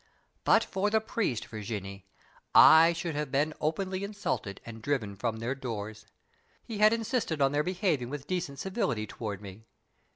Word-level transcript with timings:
"But 0.43 0.63
for 0.63 0.89
the 0.89 0.99
priest, 0.99 1.45
Virginie, 1.45 2.07
I 2.55 2.91
should 2.91 3.13
have 3.13 3.31
been 3.31 3.53
openly 3.61 4.03
insulted 4.03 4.59
and 4.65 4.81
driven 4.81 5.15
from 5.15 5.37
their 5.37 5.53
doors. 5.53 6.07
He 6.63 6.79
had 6.79 6.91
insisted 6.91 7.39
on 7.39 7.51
their 7.51 7.61
behaving 7.61 8.09
with 8.09 8.25
decent 8.25 8.57
civility 8.57 9.05
toward 9.05 9.41
me. 9.43 9.61